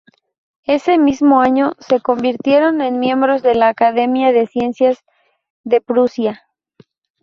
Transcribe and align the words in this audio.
Ese 0.65 0.97
mismo 0.97 1.41
año 1.41 1.73
se 1.77 1.99
convirtieron 2.01 2.81
en 2.81 2.97
miembros 2.97 3.43
de 3.43 3.53
la 3.53 3.67
Academia 3.67 4.31
de 4.31 4.47
Ciencias 4.47 4.97
de 5.63 5.79
Prusia. 5.79 6.41